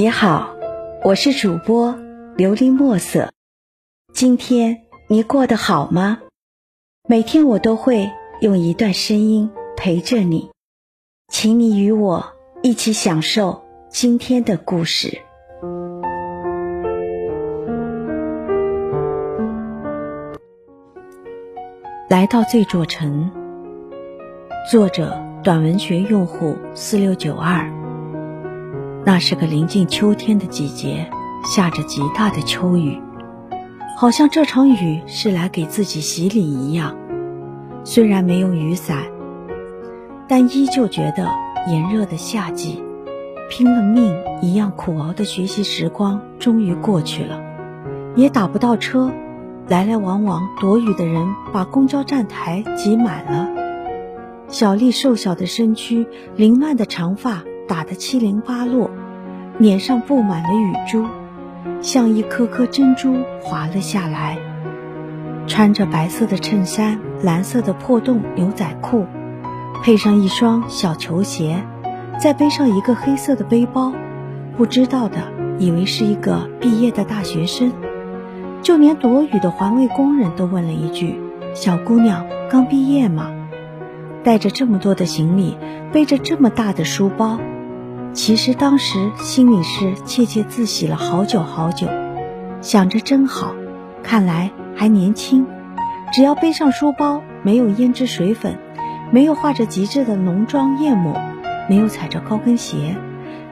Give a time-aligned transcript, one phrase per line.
[0.00, 0.56] 你好，
[1.04, 1.94] 我是主播
[2.34, 3.34] 琉璃墨色。
[4.14, 6.20] 今天你过得好吗？
[7.06, 8.10] 每天我都会
[8.40, 10.50] 用一段声音陪着你，
[11.28, 12.32] 请你与我
[12.62, 15.20] 一起享受今天的故事。
[22.08, 23.30] 来到这座城，
[24.70, 27.79] 作者短文学用户四六九二。
[29.04, 31.10] 那是个临近秋天的季节，
[31.44, 33.00] 下着极大的秋雨，
[33.96, 36.94] 好像这场雨是来给自己洗礼一样。
[37.82, 39.04] 虽然没有雨伞，
[40.28, 41.30] 但依旧觉得
[41.66, 42.82] 炎热的夏季，
[43.48, 47.40] 拼了命一样苦熬的学习时光终于过去了。
[48.16, 49.10] 也打不到车，
[49.68, 53.48] 来来往往躲雨的人把公交站台挤满了。
[54.48, 56.06] 小丽瘦小的身躯，
[56.36, 57.42] 凌乱的长发。
[57.70, 58.90] 打得七零八落，
[59.56, 61.06] 脸上布满了雨珠，
[61.80, 64.38] 像一颗颗珍珠滑了下来。
[65.46, 69.06] 穿着白色的衬衫、蓝色的破洞牛仔裤，
[69.84, 71.64] 配上一双小球鞋，
[72.18, 73.92] 再背上一个黑色的背包，
[74.56, 75.18] 不知道的
[75.60, 77.72] 以为是一个毕业的大学生。
[78.62, 81.20] 就连躲雨的环卫工人都问了一句
[81.54, 83.30] ：“小姑娘刚毕业吗？”
[84.24, 85.56] 带着这么多的行李，
[85.92, 87.38] 背着这么大的书包。
[88.12, 91.86] 其实当时心里是窃窃自喜了好久好久，
[92.60, 93.54] 想着真好，
[94.02, 95.46] 看来还年轻。
[96.12, 98.58] 只要背上书包，没有胭脂水粉，
[99.12, 101.14] 没有画着极致的浓妆艳抹，
[101.68, 102.96] 没有踩着高跟鞋，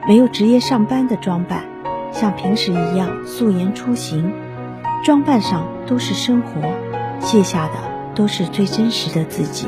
[0.05, 1.63] 没有职业上班的装扮，
[2.11, 4.33] 像平时一样素颜出行，
[5.05, 6.61] 装扮上都是生活，
[7.21, 7.75] 卸下的
[8.13, 9.67] 都是最真实的自己。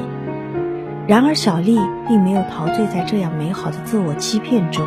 [1.07, 4.85] 然而，小丽并没有陶醉在这样美好的自我欺骗中。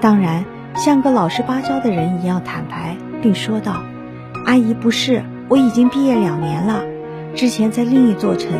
[0.00, 3.82] 当然，像个老实巴交的人一样坦白，并说道
[4.44, 6.82] ：“阿姨，不是，我已经毕业两年了，
[7.34, 8.50] 之前在另一座城，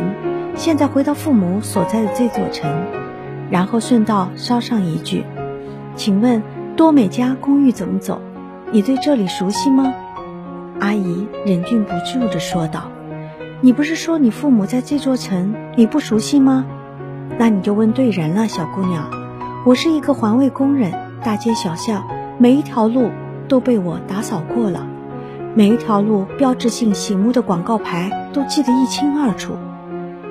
[0.55, 2.71] 现在回到父母所在的这座城。”
[3.51, 5.25] 然后顺道捎上一句
[5.95, 6.41] ：“请问
[6.77, 8.21] 多美家公寓怎么走？
[8.71, 9.93] 你对这里熟悉吗？”
[10.79, 12.89] 阿姨忍俊不住地说道。
[13.65, 16.65] 你不是说你父母在这座城，你不熟悉吗？
[17.39, 19.09] 那你就问对人了，小姑娘。
[19.65, 20.91] 我是一个环卫工人，
[21.23, 22.05] 大街小巷
[22.37, 23.09] 每一条路
[23.47, 24.85] 都被我打扫过了，
[25.55, 29.53] 每一条路标志性醒目的广告牌都记得一清二楚。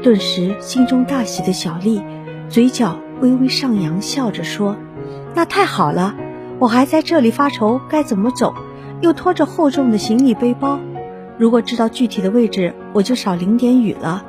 [0.03, 2.03] 顿时心中大喜的小丽，
[2.51, 4.77] 嘴角微微上扬，笑着说
[5.35, 6.15] ：“那太好了，
[6.59, 8.55] 我还在这里发愁该怎么走，
[9.01, 10.79] 又拖着厚重的行李背包。”
[11.43, 14.25] 如果知道具体的位置，我就少淋点雨了。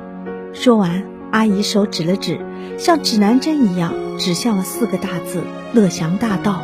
[0.52, 2.40] 说完，阿姨手指了指，
[2.76, 5.40] 像指南针一样指向了四个大字
[5.72, 6.60] “乐祥大道”。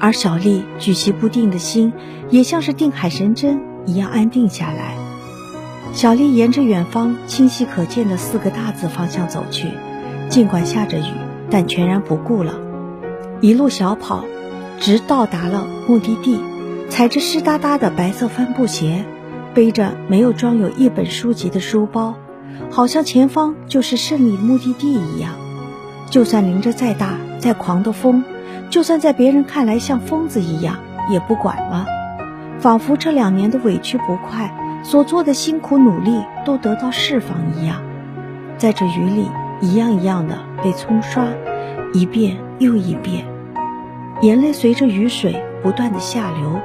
[0.00, 1.92] 而小丽举棋不定的心，
[2.30, 4.96] 也像是定海神针一样安定下来。
[5.92, 9.68] 小丽沿着远方清晰可见的四个大字方向走去，
[10.30, 11.12] 尽管下着雨，
[11.50, 12.54] 但全然不顾了。
[13.42, 14.24] 一路小跑，
[14.80, 16.40] 直到达了目的地，
[16.88, 19.04] 踩着湿哒哒的白色帆布鞋。
[19.54, 22.14] 背着没有装有一本书籍的书包，
[22.70, 25.32] 好像前方就是胜利目的地一样。
[26.10, 28.24] 就算淋着再大再狂的风，
[28.70, 30.76] 就算在别人看来像疯子一样，
[31.10, 31.86] 也不管了。
[32.58, 37.82] 仿佛这两年的委屈不快，所做的辛苦努力都得到释放一样，
[38.56, 39.26] 在这雨里
[39.60, 41.26] 一样一样的被冲刷，
[41.92, 43.24] 一遍又一遍，
[44.20, 46.60] 眼泪随着雨水不断的下流。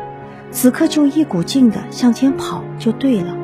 [0.52, 3.36] 此刻就一股劲的向前跑就对了。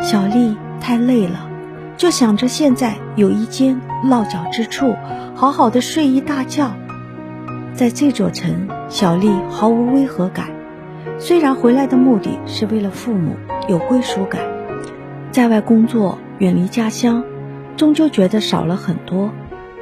[0.00, 1.48] 小丽太累了，
[1.96, 4.94] 就想着现在有一间落脚之处，
[5.34, 6.72] 好好的睡一大觉。
[7.74, 10.48] 在这座城，小丽毫无违和感。
[11.18, 13.36] 虽然回来的目的是为了父母，
[13.68, 14.40] 有归属感，
[15.32, 17.24] 在外工作，远离家乡，
[17.76, 19.30] 终究觉得少了很多。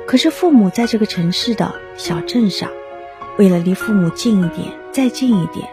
[0.06, 2.68] 可是父母在这个城市的小镇上，
[3.38, 5.68] 为了离父母近一点，再近一点。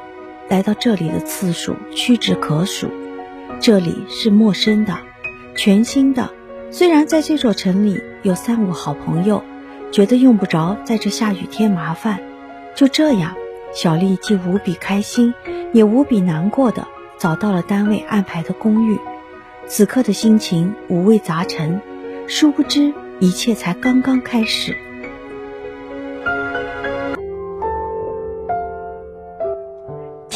[0.52, 2.92] 来到这里的次数屈指可数，
[3.62, 5.00] 这里是陌生的、
[5.56, 6.30] 全新的。
[6.70, 9.42] 虽然在这座城里有三五好朋友，
[9.94, 12.20] 觉得用不着在这下雨天麻烦。
[12.76, 13.34] 就这样，
[13.74, 15.34] 小丽既无比开心，
[15.72, 16.86] 也无比难过的
[17.18, 19.00] 找到了单位安排的公寓。
[19.68, 21.80] 此刻的心情五味杂陈，
[22.28, 24.76] 殊不知一切才刚刚开始。